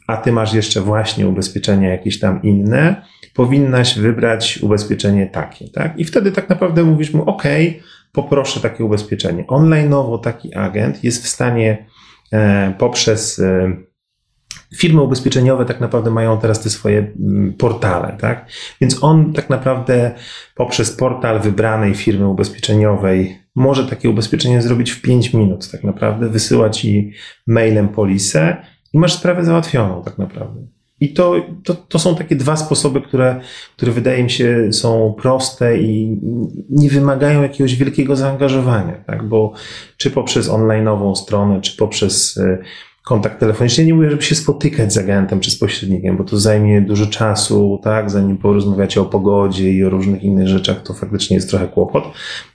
a 0.07 0.17
Ty 0.17 0.31
masz 0.31 0.53
jeszcze 0.53 0.81
właśnie 0.81 1.27
ubezpieczenia 1.27 1.89
jakieś 1.89 2.19
tam 2.19 2.41
inne, 2.41 3.05
powinnaś 3.33 3.99
wybrać 3.99 4.59
ubezpieczenie 4.61 5.27
takie, 5.27 5.69
tak? 5.69 5.99
I 5.99 6.05
wtedy 6.05 6.31
tak 6.31 6.49
naprawdę 6.49 6.83
mówisz 6.83 7.13
mu, 7.13 7.29
ok, 7.29 7.43
poproszę 8.11 8.59
takie 8.59 8.85
ubezpieczenie. 8.85 9.43
Online'owo 9.43 10.19
taki 10.19 10.55
agent 10.55 11.03
jest 11.03 11.23
w 11.23 11.27
stanie 11.27 11.85
e, 12.31 12.73
poprzez 12.77 13.39
e, 13.39 13.75
firmy 14.75 15.01
ubezpieczeniowe 15.01 15.65
tak 15.65 15.81
naprawdę 15.81 16.11
mają 16.11 16.37
teraz 16.39 16.63
te 16.63 16.69
swoje 16.69 16.97
mm, 17.19 17.53
portale, 17.53 18.17
tak? 18.19 18.49
Więc 18.81 19.03
on 19.03 19.33
tak 19.33 19.49
naprawdę 19.49 20.11
poprzez 20.55 20.91
portal 20.91 21.41
wybranej 21.41 21.95
firmy 21.95 22.27
ubezpieczeniowej 22.27 23.39
może 23.55 23.85
takie 23.85 24.09
ubezpieczenie 24.09 24.61
zrobić 24.61 24.91
w 24.91 25.01
5 25.01 25.33
minut, 25.33 25.71
tak 25.71 25.83
naprawdę, 25.83 26.29
wysyłać 26.29 26.79
ci 26.79 27.11
mailem 27.47 27.89
polisę 27.89 28.57
i 28.93 28.99
masz 28.99 29.13
sprawę 29.13 29.45
załatwioną, 29.45 30.03
tak 30.03 30.17
naprawdę. 30.17 30.67
I 30.99 31.13
to, 31.13 31.35
to, 31.63 31.73
to 31.73 31.99
są 31.99 32.15
takie 32.15 32.35
dwa 32.35 32.55
sposoby, 32.55 33.01
które, 33.01 33.41
które 33.75 33.91
wydaje 33.91 34.23
mi 34.23 34.29
się 34.29 34.73
są 34.73 35.15
proste 35.21 35.77
i 35.77 36.19
nie 36.69 36.89
wymagają 36.89 37.43
jakiegoś 37.43 37.75
wielkiego 37.75 38.15
zaangażowania, 38.15 39.03
tak? 39.07 39.27
Bo 39.27 39.53
czy 39.97 40.11
poprzez 40.11 40.49
online'ową 40.49 41.15
stronę, 41.15 41.61
czy 41.61 41.77
poprzez 41.77 42.37
y, 42.37 42.57
kontakt 43.05 43.39
telefoniczny. 43.39 43.85
Nie 43.85 43.93
mówię, 43.93 44.09
żeby 44.09 44.21
się 44.21 44.35
spotykać 44.35 44.93
z 44.93 44.97
agentem 44.97 45.39
czy 45.39 45.51
z 45.51 45.59
pośrednikiem, 45.59 46.17
bo 46.17 46.23
to 46.23 46.37
zajmie 46.37 46.81
dużo 46.81 47.05
czasu, 47.05 47.79
tak, 47.83 48.09
zanim 48.11 48.37
porozmawiacie 48.37 49.01
o 49.01 49.05
pogodzie 49.05 49.73
i 49.73 49.83
o 49.83 49.89
różnych 49.89 50.23
innych 50.23 50.47
rzeczach, 50.47 50.83
to 50.83 50.93
faktycznie 50.93 51.35
jest 51.35 51.49
trochę 51.49 51.67
kłopot, 51.67 52.03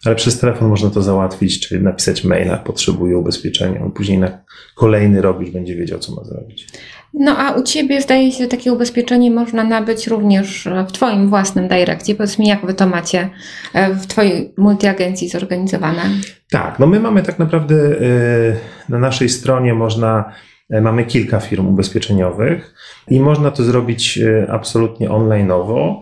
ale 0.04 0.14
przez 0.14 0.38
telefon 0.38 0.68
można 0.68 0.90
to 0.90 1.02
załatwić, 1.02 1.68
czy 1.68 1.80
napisać 1.80 2.24
maila, 2.24 2.56
potrzebuję 2.56 3.18
ubezpieczenia, 3.18 3.84
on 3.84 3.92
później 3.92 4.18
na 4.18 4.38
kolejny 4.74 5.22
rok 5.22 5.40
już 5.40 5.50
będzie 5.50 5.76
wiedział, 5.76 5.98
co 5.98 6.14
ma 6.14 6.24
zrobić. 6.24 6.66
No 7.14 7.38
a 7.38 7.52
u 7.52 7.62
Ciebie 7.62 8.02
zdaje 8.02 8.32
się, 8.32 8.44
że 8.44 8.48
takie 8.48 8.72
ubezpieczenie 8.72 9.30
można 9.30 9.64
nabyć 9.64 10.06
również 10.06 10.68
w 10.88 10.92
Twoim 10.92 11.28
własnym 11.28 11.68
direkcie. 11.68 12.14
Powiedz 12.14 12.38
mi, 12.38 12.48
jak 12.48 12.66
Wy 12.66 12.74
to 12.74 12.86
macie 12.86 13.30
e, 13.74 13.94
w 13.94 14.06
Twojej 14.06 14.54
multiagencji 14.56 15.28
zorganizowane? 15.28 16.02
Tak, 16.50 16.78
no 16.78 16.86
my 16.86 17.00
mamy 17.00 17.22
tak 17.22 17.38
naprawdę 17.38 17.74
e, 17.76 18.79
na 18.90 18.98
naszej 18.98 19.28
stronie 19.28 19.74
można, 19.74 20.32
e, 20.70 20.80
mamy 20.80 21.04
kilka 21.04 21.40
firm 21.40 21.68
ubezpieczeniowych 21.68 22.74
i 23.08 23.20
można 23.20 23.50
to 23.50 23.62
zrobić 23.62 24.18
absolutnie 24.48 25.08
online'owo, 25.08 26.00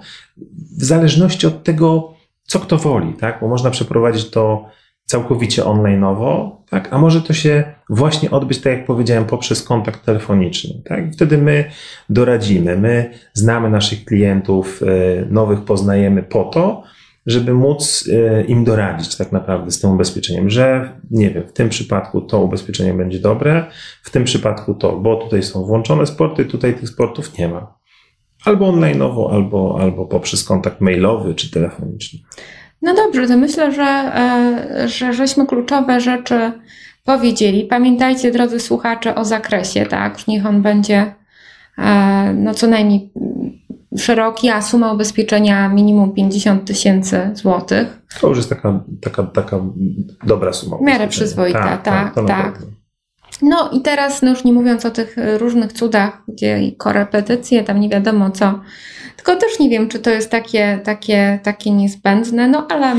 w 0.79 0.85
zależności 0.85 1.47
od 1.47 1.65
tego, 1.65 2.15
co 2.43 2.61
kto 2.61 2.79
woli, 2.79 3.13
tak? 3.13 3.39
Bo 3.41 3.49
można 3.49 3.71
przeprowadzić 3.71 4.31
to 4.31 4.69
całkowicie 5.05 5.63
online'owo, 5.63 6.51
tak? 6.71 6.93
A 6.93 6.99
może 6.99 7.23
to 7.23 7.33
się 7.33 7.65
właśnie 7.91 8.31
odbyć, 8.31 8.59
tak 8.59 8.73
jak 8.73 8.87
powiedziałem, 8.87 9.25
poprzez 9.25 9.63
kontakt 9.63 10.05
telefoniczny, 10.05 10.83
tak? 10.85 11.13
Wtedy 11.13 11.39
my 11.39 11.65
doradzimy, 12.11 12.77
my 12.77 13.11
znamy 13.33 13.71
naszych 13.71 14.05
klientów, 14.05 14.81
e, 14.83 14.87
nowych 15.31 15.61
poznajemy 15.61 16.23
po 16.23 16.45
to, 16.45 16.83
żeby 17.29 17.55
móc 17.55 18.09
e, 18.13 18.45
im 18.45 18.65
doradzić 18.65 19.17
tak 19.17 19.33
naprawdę 19.33 19.71
z 19.71 19.81
tym 19.81 19.91
ubezpieczeniem, 19.91 20.51
że 20.51 20.93
nie 21.11 21.31
wiem, 21.31 21.49
w 21.49 21.53
tym 21.53 21.69
przypadku 21.69 22.21
to 22.21 22.41
ubezpieczenie 22.41 22.95
będzie 22.95 23.19
dobre, 23.19 23.67
w 24.03 24.11
tym 24.11 24.25
przypadku 24.25 24.75
to, 24.75 24.97
bo 24.97 25.17
tutaj 25.17 25.43
są 25.43 25.65
włączone 25.65 26.07
sporty, 26.07 26.45
tutaj 26.45 26.75
tych 26.75 26.89
sportów 26.89 27.39
nie 27.39 27.49
ma. 27.49 27.75
Albo 28.45 28.73
online'owo, 28.73 29.35
albo, 29.35 29.79
albo 29.81 30.07
poprzez 30.07 30.45
kontakt 30.45 30.81
mailowy 30.81 31.35
czy 31.35 31.51
telefoniczny. 31.51 32.19
No 32.83 32.95
dobrze, 32.95 33.27
to 33.27 33.37
myślę, 33.37 33.73
że, 33.73 33.83
e, 33.83 34.89
że 34.89 35.13
żeśmy 35.13 35.47
kluczowe 35.47 36.01
rzeczy 36.01 36.53
powiedzieli. 37.05 37.65
Pamiętajcie, 37.65 38.31
drodzy 38.31 38.61
słuchacze, 38.61 39.15
o 39.15 39.25
zakresie, 39.25 39.87
tak? 39.87 40.29
Niech 40.29 40.47
on 40.47 40.63
będzie 40.63 41.15
e, 41.79 42.35
no 42.37 42.55
co 42.55 42.67
najmniej 42.67 43.13
szeroki, 43.99 44.49
a 44.49 44.63
suma 44.63 44.93
ubezpieczenia 44.93 45.69
minimum 45.69 46.13
50 46.13 46.65
tysięcy 46.65 47.31
złotych. 47.35 48.03
To 48.21 48.29
już 48.29 48.37
jest 48.37 48.49
taka, 48.49 48.81
taka, 49.01 49.23
taka 49.23 49.61
dobra 50.27 50.53
suma. 50.53 50.77
W 50.77 50.81
miarę 50.81 51.09
przyzwoita, 51.09 51.59
tak. 51.59 51.85
tak, 51.85 52.15
tak. 52.15 52.27
tak. 52.27 52.63
No 53.43 53.71
i 53.73 53.81
teraz, 53.83 54.23
no 54.23 54.31
już 54.31 54.45
nie 54.45 54.53
mówiąc 54.53 54.87
o 54.87 54.91
tych 54.91 55.17
różnych 55.39 55.73
cudach, 55.73 56.23
gdzie 56.29 56.63
i 56.63 56.77
korepetycje, 56.77 57.65
tam 57.65 57.81
nie 57.81 57.89
wiadomo 57.89 58.31
co, 58.31 58.61
tylko 59.17 59.37
też 59.37 59.59
nie 59.59 59.71
wiem, 59.71 59.89
czy 59.89 59.99
to 59.99 60.11
jest 60.11 60.31
takie, 60.31 60.81
takie, 60.85 61.39
takie 61.43 61.71
niezbędne, 61.71 62.49
no 62.49 62.67
ale. 62.71 62.97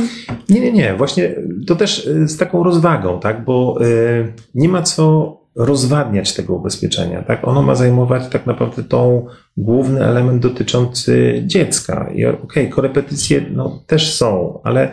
Nie, 0.49 0.59
nie, 0.59 0.71
nie. 0.71 0.93
Właśnie 0.93 1.35
to 1.67 1.75
też 1.75 2.07
y, 2.07 2.27
z 2.27 2.37
taką 2.37 2.63
rozwagą, 2.63 3.19
tak? 3.19 3.45
Bo 3.45 3.77
y, 3.81 4.33
nie 4.55 4.69
ma 4.69 4.81
co 4.81 5.37
rozwadniać 5.59 6.33
tego 6.33 6.55
ubezpieczenia, 6.55 7.21
tak? 7.21 7.47
Ono 7.47 7.61
ma 7.61 7.75
zajmować 7.75 8.29
tak 8.29 8.45
naprawdę 8.45 8.83
tą 8.83 9.25
główny 9.57 10.05
element 10.05 10.41
dotyczący 10.41 11.43
dziecka. 11.45 12.09
I 12.15 12.25
okej, 12.25 12.43
okay, 12.43 12.67
korepetycje 12.67 13.45
no, 13.51 13.83
też 13.87 14.13
są, 14.13 14.59
ale 14.63 14.91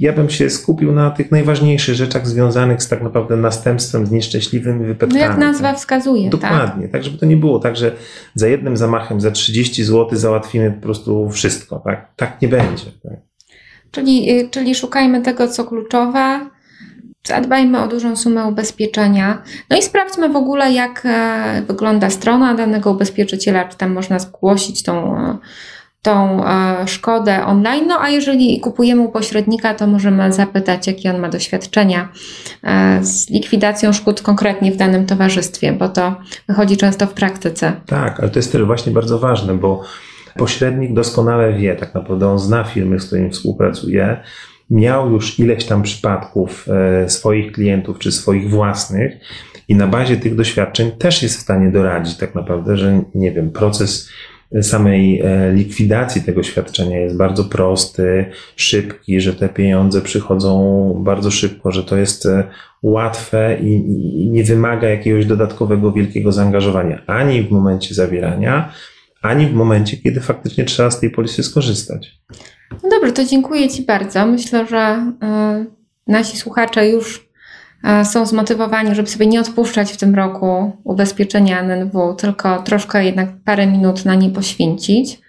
ja 0.00 0.12
bym 0.12 0.30
się 0.30 0.50
skupił 0.50 0.92
na 0.92 1.10
tych 1.10 1.30
najważniejszych 1.30 1.94
rzeczach 1.94 2.28
związanych 2.28 2.82
z 2.82 2.88
tak 2.88 3.02
naprawdę 3.02 3.36
następstwem, 3.36 4.06
z 4.06 4.10
nieszczęśliwymi 4.10 4.86
wypadkami. 4.86 5.20
No 5.20 5.28
jak 5.28 5.38
nazwa 5.38 5.74
wskazuje. 5.74 6.30
Dokładnie, 6.30 6.82
tak? 6.82 6.92
tak, 6.92 7.04
żeby 7.04 7.18
to 7.18 7.26
nie 7.26 7.36
było 7.36 7.58
tak, 7.58 7.76
że 7.76 7.92
za 8.34 8.48
jednym 8.48 8.76
zamachem, 8.76 9.20
za 9.20 9.30
30 9.30 9.84
zł 9.84 10.08
załatwimy 10.12 10.70
po 10.72 10.82
prostu 10.82 11.30
wszystko. 11.30 11.82
Tak, 11.84 12.10
tak 12.16 12.42
nie 12.42 12.48
będzie. 12.48 12.84
Tak? 13.02 13.12
Czyli, 13.90 14.30
y, 14.30 14.48
czyli 14.50 14.74
szukajmy 14.74 15.22
tego, 15.22 15.48
co 15.48 15.64
kluczowe, 15.64 16.50
zadbajmy 17.26 17.82
o 17.82 17.88
dużą 17.88 18.16
sumę 18.16 18.46
ubezpieczenia. 18.46 19.42
No 19.70 19.76
i 19.76 19.82
sprawdźmy 19.82 20.28
w 20.28 20.36
ogóle, 20.36 20.72
jak 20.72 21.02
e, 21.04 21.62
wygląda 21.68 22.10
strona 22.10 22.54
danego 22.54 22.90
ubezpieczyciela, 22.90 23.64
czy 23.64 23.76
tam 23.76 23.92
można 23.92 24.18
zgłosić 24.18 24.82
tą 24.82 25.16
e, 25.16 25.38
tą 26.02 26.44
e, 26.46 26.88
szkodę 26.88 27.46
online. 27.46 27.86
No 27.86 28.00
a 28.00 28.08
jeżeli 28.08 28.60
kupujemy 28.60 29.02
u 29.02 29.08
pośrednika, 29.08 29.74
to 29.74 29.86
możemy 29.86 30.32
zapytać, 30.32 30.86
jakie 30.86 31.10
on 31.10 31.18
ma 31.18 31.28
doświadczenia 31.28 32.08
z 33.00 33.30
likwidacją 33.30 33.92
szkód 33.92 34.22
konkretnie 34.22 34.72
w 34.72 34.76
danym 34.76 35.06
towarzystwie, 35.06 35.72
bo 35.72 35.88
to 35.88 36.14
wychodzi 36.48 36.76
często 36.76 37.06
w 37.06 37.12
praktyce. 37.12 37.72
Tak, 37.86 38.20
ale 38.20 38.30
to 38.30 38.38
jest 38.38 38.52
też 38.52 38.62
właśnie 38.62 38.92
bardzo 38.92 39.18
ważne, 39.18 39.54
bo 39.54 39.82
pośrednik 40.36 40.94
doskonale 40.94 41.52
wie, 41.52 41.76
tak 41.76 41.94
naprawdę 41.94 42.28
on 42.28 42.38
zna 42.38 42.64
firmy, 42.64 43.00
z 43.00 43.06
którymi 43.06 43.30
współpracuje, 43.30 44.22
miał 44.70 45.12
już 45.12 45.38
ileś 45.38 45.64
tam 45.64 45.82
przypadków 45.82 46.68
e, 46.68 47.08
swoich 47.08 47.52
klientów 47.52 47.98
czy 47.98 48.12
swoich 48.12 48.50
własnych 48.50 49.12
i 49.68 49.74
na 49.74 49.86
bazie 49.86 50.16
tych 50.16 50.34
doświadczeń 50.34 50.90
też 50.90 51.22
jest 51.22 51.38
w 51.38 51.42
stanie 51.42 51.70
doradzić 51.70 52.16
tak 52.16 52.34
naprawdę, 52.34 52.76
że 52.76 53.02
nie 53.14 53.32
wiem, 53.32 53.50
proces 53.50 54.08
samej 54.62 55.20
e, 55.20 55.52
likwidacji 55.52 56.22
tego 56.22 56.42
świadczenia 56.42 56.98
jest 56.98 57.16
bardzo 57.16 57.44
prosty, 57.44 58.24
szybki, 58.56 59.20
że 59.20 59.34
te 59.34 59.48
pieniądze 59.48 60.02
przychodzą 60.02 61.02
bardzo 61.04 61.30
szybko, 61.30 61.72
że 61.72 61.84
to 61.84 61.96
jest 61.96 62.26
e, 62.26 62.44
łatwe 62.82 63.58
i, 63.60 64.28
nie 64.30 64.44
wymaga 64.44 64.88
jakiegoś 64.88 65.26
dodatkowego 65.26 65.92
wielkiego 65.92 66.32
zaangażowania 66.32 67.02
ani 67.06 67.42
w 67.42 67.50
momencie 67.50 67.94
zawierania, 67.94 68.72
ani 69.22 69.46
w 69.46 69.52
momencie, 69.52 69.96
kiedy 69.96 70.20
faktycznie 70.20 70.64
trzeba 70.64 70.90
z 70.90 71.00
tej 71.00 71.10
polisy 71.10 71.42
skorzystać. 71.42 72.20
No 72.82 72.90
dobrze, 72.90 73.12
to 73.12 73.24
dziękuję 73.24 73.68
Ci 73.68 73.82
bardzo. 73.82 74.26
Myślę, 74.26 74.66
że 74.66 75.12
y, 75.62 76.12
nasi 76.12 76.36
słuchacze 76.36 76.88
już 76.88 77.26
są 78.04 78.26
zmotywowani, 78.26 78.94
żeby 78.94 79.08
sobie 79.08 79.26
nie 79.26 79.40
odpuszczać 79.40 79.92
w 79.92 79.96
tym 79.96 80.14
roku 80.14 80.72
ubezpieczenia 80.84 81.60
NNW, 81.60 82.14
tylko 82.14 82.62
troszkę 82.62 83.04
jednak 83.04 83.28
parę 83.44 83.66
minut 83.66 84.04
na 84.04 84.14
nie 84.14 84.30
poświęcić. 84.30 85.20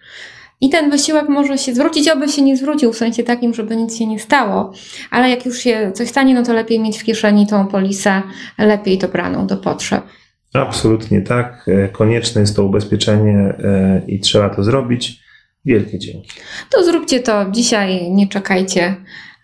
I 0.61 0.69
ten 0.69 0.91
wysiłek 0.91 1.29
może 1.29 1.57
się 1.57 1.73
zwrócić, 1.75 2.09
oby 2.09 2.27
się 2.27 2.41
nie 2.41 2.57
zwrócił, 2.57 2.93
w 2.93 2.97
sensie 2.97 3.23
takim, 3.23 3.53
żeby 3.53 3.75
nic 3.75 3.97
się 3.97 4.07
nie 4.07 4.19
stało, 4.19 4.73
ale 5.11 5.29
jak 5.29 5.45
już 5.45 5.57
się 5.57 5.91
coś 5.93 6.09
stanie, 6.09 6.33
no 6.33 6.43
to 6.43 6.53
lepiej 6.53 6.79
mieć 6.79 6.97
w 6.97 7.03
kieszeni 7.03 7.47
tą 7.47 7.67
polisę, 7.67 8.21
lepiej 8.57 8.97
dobraną 8.97 9.47
do 9.47 9.57
potrzeb. 9.57 10.03
Absolutnie 10.53 11.21
tak. 11.21 11.65
E, 11.67 11.87
konieczne 11.87 12.41
jest 12.41 12.55
to 12.55 12.63
ubezpieczenie 12.63 13.37
e, 13.37 14.01
i 14.07 14.19
trzeba 14.19 14.49
to 14.49 14.63
zrobić. 14.63 15.26
Wielkie 15.67 15.99
dzięki. 15.99 16.29
To 16.69 16.83
zróbcie 16.83 17.19
to 17.19 17.45
dzisiaj, 17.51 18.11
nie 18.11 18.27
czekajcie, 18.27 18.95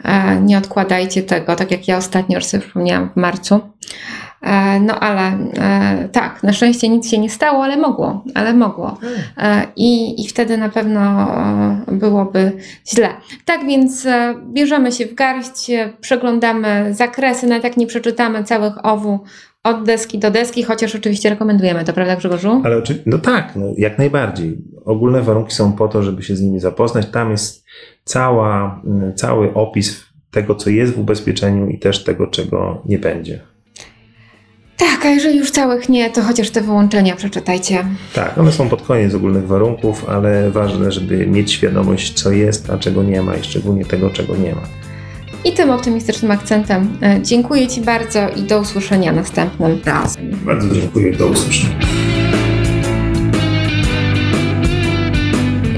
e, 0.03 0.41
nie 0.41 0.57
odkładajcie 0.57 1.23
tego, 1.23 1.55
tak 1.55 1.71
jak 1.71 1.87
ja 1.87 1.97
ostatnio 1.97 2.37
już 2.37 2.45
sobie 2.45 2.63
wspomniałam 2.63 3.09
w 3.09 3.15
marcu. 3.15 3.59
E, 4.43 4.79
no 4.79 5.00
ale 5.00 5.21
e, 5.57 6.09
tak, 6.12 6.43
na 6.43 6.53
szczęście 6.53 6.89
nic 6.89 7.09
się 7.09 7.17
nie 7.17 7.29
stało, 7.29 7.63
ale 7.63 7.77
mogło, 7.77 8.23
ale 8.35 8.53
mogło. 8.53 8.97
E, 9.38 9.67
I, 9.75 10.21
I 10.21 10.27
wtedy 10.27 10.57
na 10.57 10.69
pewno 10.69 11.27
byłoby 11.88 12.51
źle. 12.88 13.09
Tak 13.45 13.65
więc 13.65 14.07
bierzemy 14.53 14.91
się 14.91 15.05
w 15.05 15.13
garść, 15.13 15.71
przeglądamy 16.01 16.93
zakresy, 16.93 17.47
nawet 17.47 17.63
jak 17.63 17.77
nie 17.77 17.88
przeczytamy 17.88 18.43
całych 18.43 18.85
owu 18.85 19.19
od 19.63 19.83
deski 19.83 20.19
do 20.19 20.31
deski, 20.31 20.63
chociaż 20.63 20.95
oczywiście 20.95 21.29
rekomendujemy 21.29 21.85
to, 21.85 21.93
prawda 21.93 22.15
Grzegorzu? 22.15 22.62
Ale 22.65 22.77
oczywiście, 22.77 23.09
no 23.09 23.17
tak, 23.17 23.55
no, 23.55 23.65
jak 23.77 23.97
najbardziej. 23.97 24.57
Ogólne 24.85 25.21
warunki 25.21 25.53
są 25.53 25.73
po 25.73 25.88
to, 25.88 26.03
żeby 26.03 26.23
się 26.23 26.35
z 26.35 26.41
nimi 26.41 26.59
zapoznać. 26.59 27.09
Tam 27.09 27.31
jest 27.31 27.65
cała, 28.03 28.81
cały 29.15 29.53
opis 29.53 30.05
tego, 30.31 30.55
co 30.55 30.69
jest 30.69 30.93
w 30.93 31.00
ubezpieczeniu 31.00 31.67
i 31.67 31.79
też 31.79 32.03
tego, 32.03 32.27
czego 32.27 32.81
nie 32.85 33.00
będzie. 33.00 33.52
Tak, 34.91 35.05
a 35.05 35.09
jeżeli 35.09 35.37
już 35.37 35.51
całych 35.51 35.89
nie, 35.89 36.09
to 36.09 36.21
chociaż 36.21 36.49
te 36.49 36.61
wyłączenia 36.61 37.15
przeczytajcie. 37.15 37.85
Tak, 38.13 38.37
one 38.37 38.51
są 38.51 38.69
pod 38.69 38.81
koniec 38.81 39.13
ogólnych 39.13 39.47
warunków, 39.47 40.09
ale 40.09 40.51
ważne, 40.51 40.91
żeby 40.91 41.27
mieć 41.27 41.51
świadomość, 41.51 42.13
co 42.13 42.31
jest, 42.31 42.69
a 42.69 42.77
czego 42.77 43.03
nie 43.03 43.21
ma 43.21 43.35
i 43.35 43.43
szczególnie 43.43 43.85
tego, 43.85 44.09
czego 44.09 44.35
nie 44.35 44.55
ma. 44.55 44.61
I 45.45 45.51
tym 45.53 45.69
optymistycznym 45.69 46.31
akcentem 46.31 46.97
e, 47.01 47.21
dziękuję 47.21 47.67
Ci 47.67 47.81
bardzo 47.81 48.29
i 48.29 48.41
do 48.41 48.59
usłyszenia 48.59 49.11
następnym 49.11 49.79
razem. 49.85 50.39
Bardzo 50.45 50.75
dziękuję, 50.75 51.13
do 51.13 51.27
usłyszenia. 51.27 51.75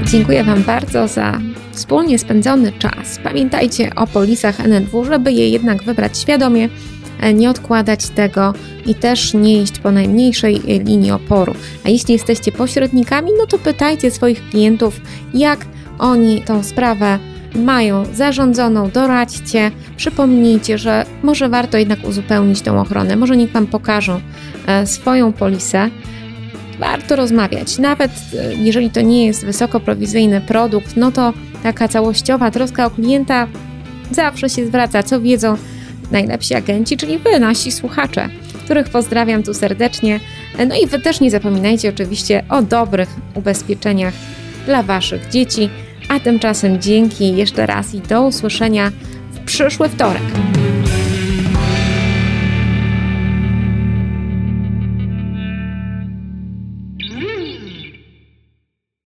Dziękuję 0.04 0.44
Wam 0.44 0.62
bardzo 0.62 1.08
za 1.08 1.40
wspólnie 1.72 2.18
spędzony 2.18 2.72
czas. 2.72 3.18
Pamiętajcie 3.24 3.94
o 3.94 4.06
polisach 4.06 4.60
NNW, 4.60 5.04
żeby 5.04 5.32
je 5.32 5.48
jednak 5.48 5.82
wybrać 5.82 6.18
świadomie 6.18 6.68
nie 7.34 7.50
odkładać 7.50 8.08
tego 8.08 8.54
i 8.86 8.94
też 8.94 9.34
nie 9.34 9.62
iść 9.62 9.78
po 9.78 9.92
najmniejszej 9.92 10.56
e, 10.56 10.78
linii 10.78 11.10
oporu. 11.10 11.54
A 11.84 11.88
jeśli 11.88 12.12
jesteście 12.12 12.52
pośrednikami, 12.52 13.30
no 13.38 13.46
to 13.46 13.58
pytajcie 13.58 14.10
swoich 14.10 14.48
klientów, 14.50 15.00
jak 15.34 15.66
oni 15.98 16.42
tą 16.42 16.62
sprawę 16.62 17.18
mają 17.54 18.04
zarządzoną, 18.14 18.90
doradźcie, 18.90 19.70
przypomnijcie, 19.96 20.78
że 20.78 21.06
może 21.22 21.48
warto 21.48 21.78
jednak 21.78 22.04
uzupełnić 22.04 22.60
tą 22.60 22.80
ochronę, 22.80 23.16
może 23.16 23.36
niech 23.36 23.52
Wam 23.52 23.66
pokażą 23.66 24.20
e, 24.66 24.86
swoją 24.86 25.32
polisę. 25.32 25.90
Warto 26.78 27.16
rozmawiać, 27.16 27.78
nawet 27.78 28.10
jeżeli 28.58 28.90
to 28.90 29.00
nie 29.00 29.26
jest 29.26 29.44
wysokoprowizyjny 29.44 30.40
produkt, 30.40 30.96
no 30.96 31.12
to 31.12 31.32
taka 31.62 31.88
całościowa 31.88 32.50
troska 32.50 32.86
o 32.86 32.90
klienta 32.90 33.46
zawsze 34.10 34.48
się 34.48 34.66
zwraca, 34.66 35.02
co 35.02 35.20
wiedzą 35.20 35.56
najlepsi 36.10 36.54
agenci, 36.54 36.96
czyli 36.96 37.18
Wy, 37.18 37.40
nasi 37.40 37.72
słuchacze, 37.72 38.28
których 38.64 38.88
pozdrawiam 38.88 39.42
tu 39.42 39.54
serdecznie. 39.54 40.20
No 40.68 40.76
i 40.76 40.86
Wy 40.86 40.98
też 40.98 41.20
nie 41.20 41.30
zapominajcie 41.30 41.88
oczywiście 41.88 42.44
o 42.48 42.62
dobrych 42.62 43.08
ubezpieczeniach 43.34 44.14
dla 44.66 44.82
Waszych 44.82 45.28
dzieci. 45.28 45.70
A 46.08 46.20
tymczasem 46.20 46.80
dzięki 46.80 47.36
jeszcze 47.36 47.66
raz 47.66 47.94
i 47.94 48.00
do 48.00 48.22
usłyszenia 48.22 48.92
w 49.32 49.44
przyszły 49.44 49.88
wtorek. 49.88 50.22